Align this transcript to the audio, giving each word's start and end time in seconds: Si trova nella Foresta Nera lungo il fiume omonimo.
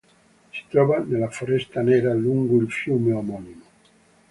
Si 0.51 0.63
trova 0.67 0.97
nella 0.97 1.29
Foresta 1.29 1.83
Nera 1.83 2.11
lungo 2.15 2.59
il 2.59 2.71
fiume 2.71 3.13
omonimo. 3.13 3.63